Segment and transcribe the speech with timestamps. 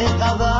[0.00, 0.59] Bye.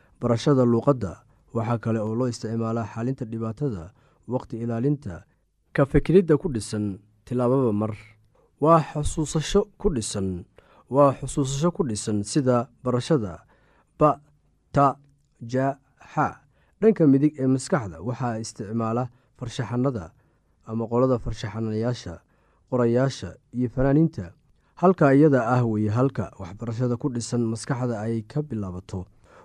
[0.21, 1.11] barashada luuqadda
[1.53, 3.83] waxaa kale oo loo isticmaalaa xalinta dhibaatada
[4.27, 5.23] waqti ilaalinta
[5.75, 7.93] ka fikiridda ku dhisan tilaababa mar.
[8.61, 10.45] Waa xusuusasho ku dhisan
[10.89, 13.41] waa xusuusasho ku dhisan sida barashada
[13.99, 14.21] ba
[14.71, 14.95] ta
[15.41, 15.77] ja
[16.13, 16.27] xa
[16.81, 20.13] dhanka midig ee maskaxda waxaa isticmaala farshaxanada
[20.69, 22.21] ama qolada farshaxanayaasha
[22.69, 24.33] qorayaasha iyo fanaaniinta.
[24.81, 29.05] Halka iyada ah weye halka waxbarashada ku dhisan maskaxda ay ka bilaabato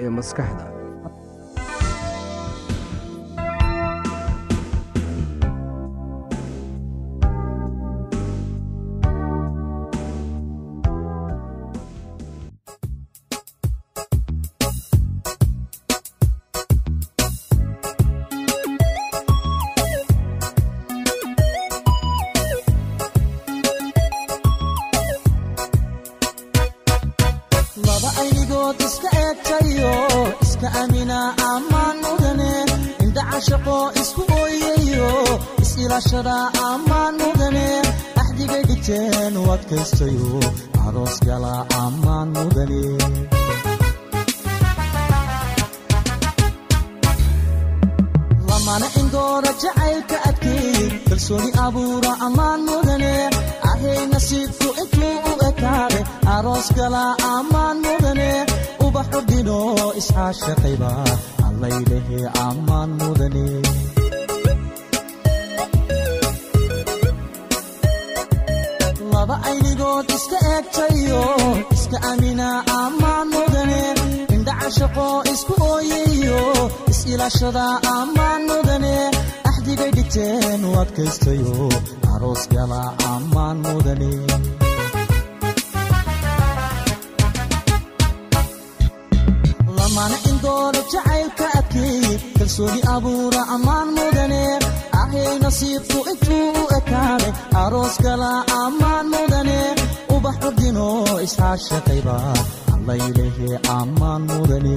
[0.00, 0.79] ee maskaxda
[35.90, 36.34] is-ilaashada
[36.70, 37.68] ammaan mudane
[38.22, 40.30] axdigay dhigteen u adkaystayo
[40.86, 41.54] aroos gala
[41.84, 42.82] ammaan mudane
[48.48, 53.14] lamana indoora jacaylka adkeey kalsooni abuura ammaan mudane.
[53.70, 56.00] Ahay nasiibku intuu u ekaade
[56.34, 57.04] aroos gala
[57.34, 58.30] ammaan mudane.
[58.86, 59.58] Ubaxu dhino
[60.00, 60.92] isxaashaqayba
[61.48, 63.46] allaylehe ammaan mudane
[69.48, 71.22] aynigood iska eegtayo
[71.76, 72.48] iska amina
[72.82, 73.82] ammaan mudane
[74.34, 76.40] indhaca shaqo isku ooyayo
[76.92, 77.64] is-ilaashada
[77.96, 78.94] ammaan mudane
[79.50, 81.54] axdigay dhigteen u adkaystayo
[82.14, 82.82] aroos gala
[83.14, 84.12] ammaan mudane
[89.76, 92.06] lamana indoora jacaylka adkeey
[92.38, 94.19] kalsooni abuura ammaan mudane
[95.10, 97.28] ahay nasiibku intuu u ekaade
[97.62, 98.30] aroos gala
[98.62, 99.58] ammaan mudane
[100.14, 100.86] ubax ordino
[101.26, 102.16] isxaashaqayba
[102.74, 103.48] allaylehe
[103.78, 104.76] ammaan mudane.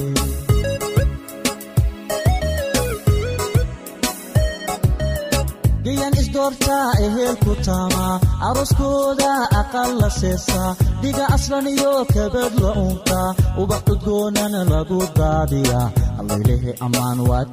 [5.85, 8.05] Gayan isdoortaa ehelku taama
[8.49, 10.69] arooskooda aqal la seesaa
[11.01, 13.29] dhiga aslan iyo kabad la untaa
[13.61, 15.87] ubax cudgoonana lagu daadiyaa
[16.19, 17.49] allaylehe ammaan waad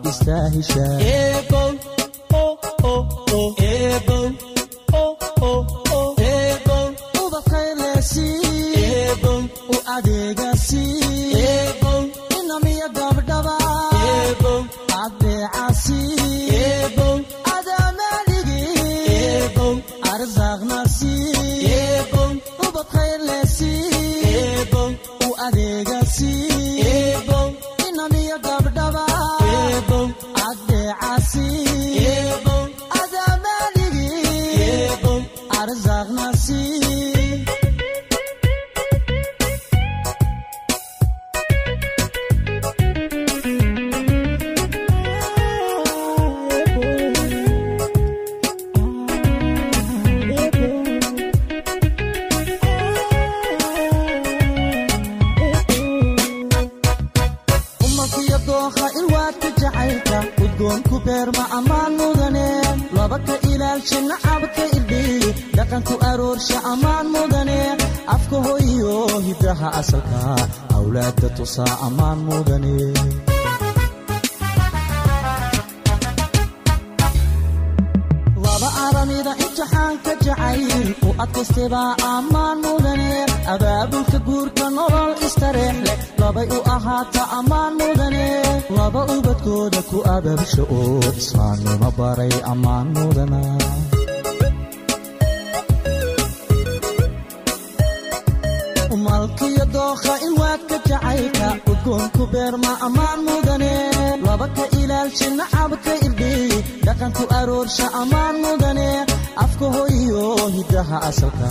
[3.35, 4.50] istaahishaa u
[61.41, 62.49] beerma ammaan mudane
[62.97, 65.25] laba ka ilaalsha nacabka irdhiy
[65.57, 67.61] dhaqanku aroorsha ammaan mudane.
[68.15, 68.95] Afka hoyo
[69.27, 70.21] hidaha asalka
[70.77, 72.77] awlaadda tusaa ammaan mudane.
[78.45, 83.11] Laba aramida imtixaanka jacayl u adkaystebaa ammaan mudane
[83.55, 88.27] abaabulka guurka nolol istareex leh labay u ahaata ammaan mudane
[88.77, 93.41] laba ubadkooda ku ababsha oo islaamnimo baray ammaan mudana
[99.07, 103.73] malkiyo dookha in waadka jacaylka udgoonku beerma ammaan mudane.
[104.27, 106.51] Laba ka ilaalshi nacabka irdhiy
[106.87, 108.89] dhaqanku aroorsha ammaan mudane.
[109.45, 110.25] Afka hoyiyo
[110.57, 111.49] hiddaha asalka.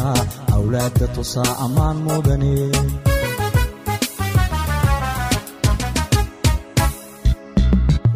[0.55, 2.53] Awlaadda tusaa ammaan mudane.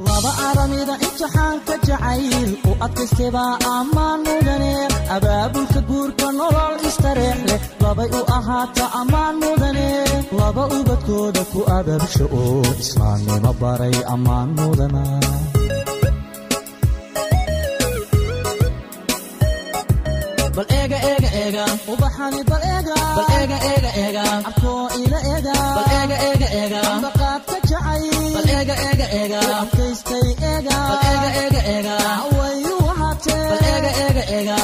[0.06, 2.50] Laba aramida imtixaanka jacayl.
[2.70, 4.72] U adkaystebaa ammaan mudane
[5.16, 7.62] abaabulka guurka nolol istareex leh.
[7.84, 9.88] Labay u ahaata ammaan mudane
[10.40, 15.04] laba ubadkooda ku ababsho oo islaamnimo baray ammaan mudana
[20.56, 21.64] bal eega eega eega.
[21.94, 22.96] Ubaxani bal eega.
[23.18, 24.24] Bal eega eega eega.
[24.50, 25.54] Abkoo ila eega.
[25.78, 26.82] Bal eega eega eega.
[26.94, 28.04] Ambaqaadka jacay
[28.36, 29.40] bal eega eega eega.
[29.62, 30.78] Adkaystay eega.
[30.90, 31.96] Bal eega eega eega.
[32.38, 32.73] Wayu wahaatee
[33.32, 34.64] bal eega eega eega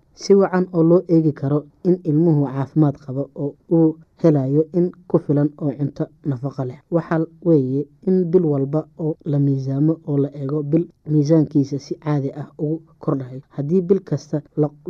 [0.23, 3.89] si wacan oo loo eegi karo in ilmuhu caafimaad qabo oo uu
[4.21, 6.79] helayo in ku filan oo cunto nafaqo leh.
[6.95, 12.29] Waxaa weeye in bil walba oo la miisaamo oo la eego bil miisaankiisa si caadi
[12.41, 14.37] ah ugu kordhayo haddii bil kasta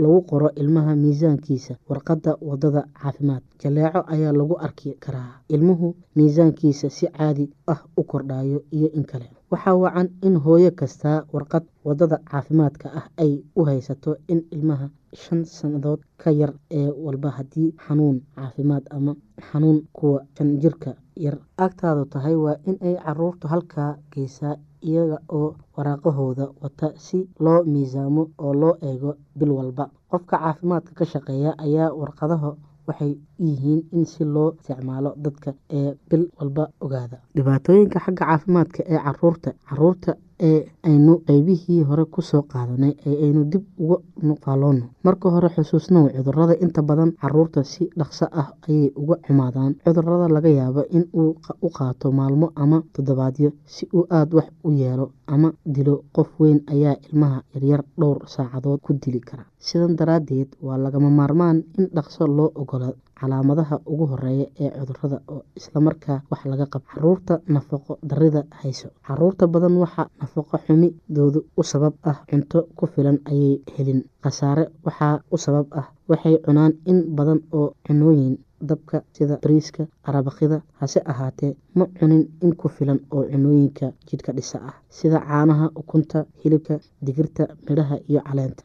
[0.01, 7.05] lagu qoro ilmaha miisaankiisa warqadda waddada caafimaad jaleeco ayaa lagu arki karaa ilmuhu miisaankiisa si
[7.07, 9.27] caadi ah u kordhayo iyo in kale.
[9.51, 15.45] Waxaa wacan in hooyo kastaa warqad waddada caafimaadka ah ay u haysato in ilmaha shan
[15.45, 19.13] sannadood ka yar ee walba haddii xanuun caafimaad ama
[19.51, 24.55] xanuun kuwa shan jirka yar agtaadu tahay waa in ay caruurtu halkaa geysaa
[24.89, 29.89] iyaga oo waraaqahooda wata si loo miisaamo oo loo eego bil walba.
[30.11, 32.49] Qofka caafimaadka ka shaqeeya ayaa warqadaha
[32.87, 37.17] waxay yihiin in si loo isticmaalo dadka ee bil walba ogaada.
[37.35, 40.11] Dhibaatooyinka xagga caafimaadka ee carruurta carruurta
[40.49, 46.05] ee aynu qeybihii hore ku soo qaadanay ee aynu dib uga nuqaaloono marka hore xusuusnow
[46.15, 49.71] cudurrada inta badan carruurta si dhaqso ah ayay uga xumaadaan.
[49.85, 51.31] Cudurada laga yaabo in uu
[51.65, 55.95] u qaato maalmo ama toddobaadyo si uu aada wax u yeelo ama dilo.
[56.15, 59.43] Qof weyn ayaa ilmaha yaryar dhowr saacadood ku dili kara.
[59.65, 65.41] Sidan daraaddeed waa lagama maarmaan in dhaqso loo ogolaado calaamadaha ugu horreeya ee cudurrada oo
[65.59, 66.85] islamarkaa wax laga qabo.
[66.93, 68.87] Caruurta nafaqo darida hayso.
[69.07, 73.99] Caruurta badan waxaa nafaqo xumidoodu u sabab ah cunto ku filan ayay helin.
[74.23, 75.87] Khasaare waxaa u sabab ah.
[76.09, 78.35] Waxay cunaan in badan oo cunooyin
[78.69, 84.57] dabka sida bariiska arabakida hase ahaatee ma cunin in ku filan oo cunooyinka jidhka dhisa
[84.69, 88.63] ah sida caanaha ukunta hilibka digirta midhaha iyo caleenta.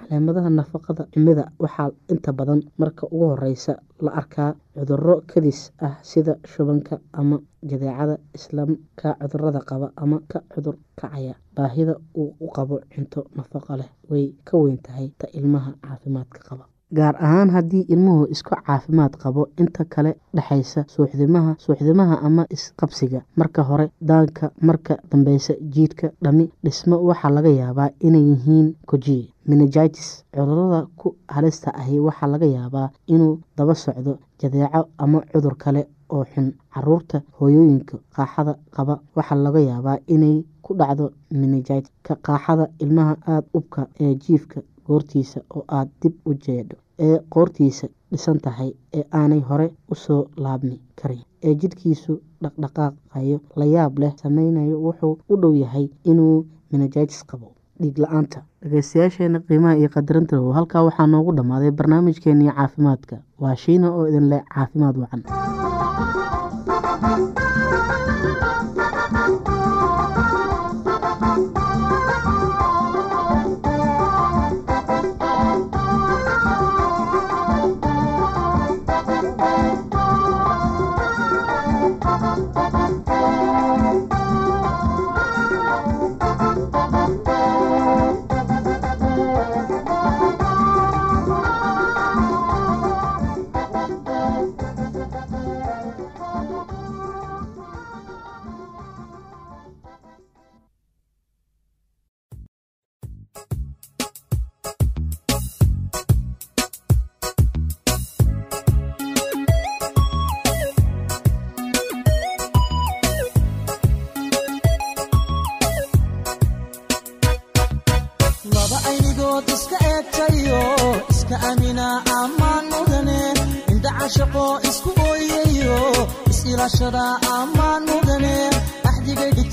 [0.00, 3.72] Caleemadaha nafaqada xumida waxaa inta badan marka ugu horeysa
[4.04, 7.36] la arkaa cuduro kadis ah sida shubanka ama
[7.70, 11.34] jadeecada islaamka cudurrada qaba ama ka cudur kacaya.
[11.56, 16.64] Baahida uu u qabo cunto nafaqo leh way ka weyn tahay ta ilmaha caafimaadka qaba
[16.92, 23.20] gaar ahaan haddii ilmuhu isku caafimaad qabo inta kale dhexaysa suuxdimaha suuxdimaha ama isqabsiga.
[23.36, 30.24] Marka hore daanka marka dambeysa jiidhka dhami dhismo waxaa laga yaabaa inay yihiin kojiye menegitis
[30.34, 36.24] cudurrada ku halista ahi waxaa laga yaabaa inuu daba socdo jadeeco ama cudur kale oo
[36.24, 36.52] xun.
[36.74, 43.46] Caruurta hooyooyinka qaaxada qaba waxaa laga yaabaa inay ku dhacdo menegit ka qaaxada ilmaha aada
[43.54, 46.76] ubka ee jiifka goortiisa oo aada dib u jeedho
[47.08, 51.22] ee qoortiisa dhisan tahay ee aanay hore u soo laabmi karin.
[51.42, 57.52] Ee jidhkiisu dhaqdhaqaaqayo la yaab leh sameynayo wuxuu u dhow yahay inuu menegitis qabo.
[57.80, 63.16] Dhiig la'aanta dhegeystayaasheena qiimaha iyo qadarinta halkaa waxaa noogu dhammaaday barnaamijkeenii caafimaadka.
[63.40, 65.22] Waa shiina oo idin leh caafimaad wacan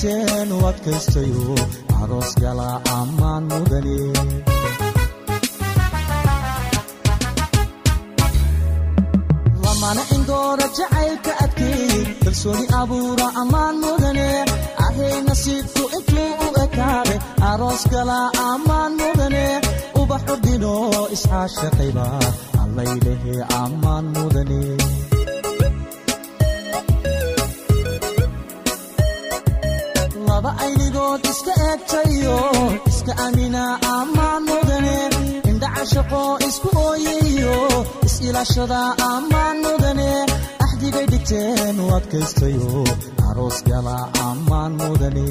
[0.02, 1.56] dhigteen u adkaystayo
[2.02, 3.98] aroos gala ammaan mudane
[9.64, 14.28] lamana indoora jacaylka adkeey kalsooni abuura ammaan mudane
[14.86, 17.16] ahay nasiibku intuu u ekaade
[17.52, 18.20] aroos gala
[18.52, 19.46] ammaan mudane
[20.02, 20.74] ubaxu dhino
[21.16, 22.06] iscaashaqayba
[22.64, 24.62] allaylehe ammaan mudane
[30.64, 32.38] aynigood iska eegtayo
[32.92, 33.64] iska amina
[33.98, 34.98] ammaan mudane
[35.50, 37.56] indha cashaqo isku ooyayo
[38.08, 38.80] is-ilaashada
[39.12, 40.10] ammaan mudane
[40.66, 42.72] axdigay dhigteen u adkaystayo
[43.30, 43.98] aroos gala
[44.30, 45.28] ammaan mudane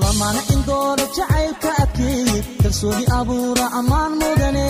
[0.00, 4.66] lamana indoora jacaylka adkeeye kalsooni abuura ammaan mudane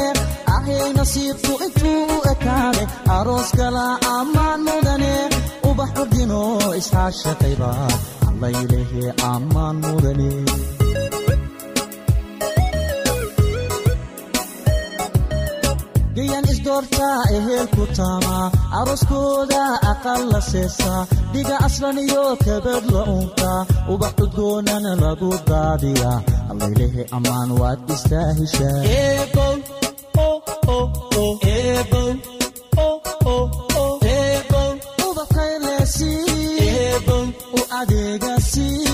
[0.66, 2.82] ahay nasiibku intuu u ekaade
[3.16, 3.84] aroos gala
[4.16, 5.12] ammaan mudane
[5.68, 6.40] ubax ordino
[6.80, 7.70] isxaashaqayba
[8.28, 10.30] allaylehe ammaan mudane
[16.16, 18.36] gayan isdoortaa ehelku taama
[18.80, 21.00] arooskooda aqal la seesaa
[21.32, 23.60] dhiga aslan iyo kabadh la unkaa
[23.92, 26.12] ubax cudgoonana lagu daadiya
[26.52, 28.78] allaylehe ammaan waad istaahishaa
[29.44, 29.45] u
[37.86, 38.85] inamiya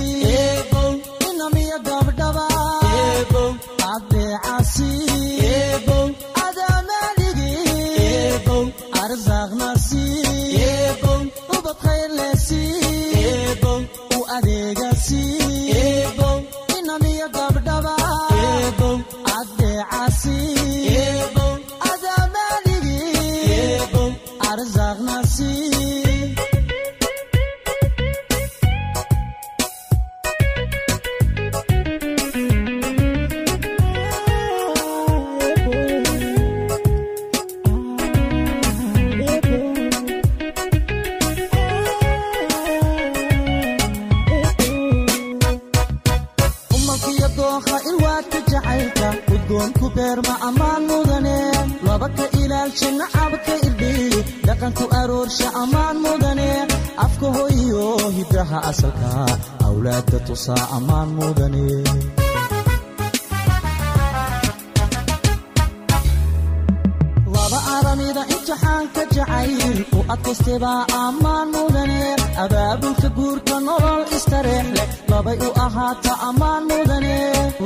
[67.92, 72.00] laba aramida imtixaanka jacayl u adkaystebaa ammaan mudane
[72.44, 77.16] abaabulka guurka nolol istareex leh labay u ahaata ammaan mudane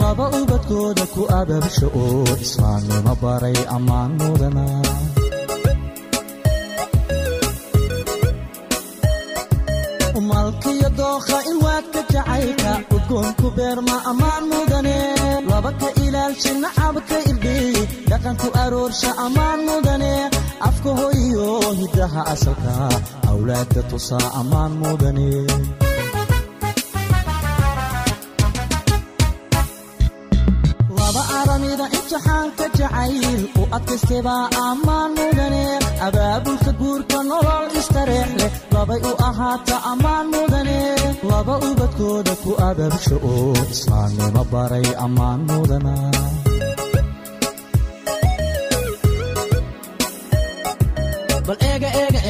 [0.00, 4.64] laba ubadkooda ku ababsha oo islaamnimo baray ammaan mudana
[10.18, 14.96] umalkiyo dookha ilwaadka jacaylka udgoonku beerma ammaan mudane.
[15.50, 20.12] Laba ka ilaalsha nacabka irdhiyi dhaqanku aroorsha ammaan mudane.
[20.68, 21.48] Afka hoyiyo
[21.80, 22.72] hiddaha asalka
[23.30, 25.28] awlaadda tusaa ammaan mudane
[32.06, 35.62] imtixaanka jacayl u adkaystebaa ammaan mudane
[36.06, 40.78] abaabulka guurka nolol istareex leh labay u ahaata ammaan mudane
[41.30, 45.94] laba ubadkooda ku ababsha oo islaamnimo baray ammaan mudana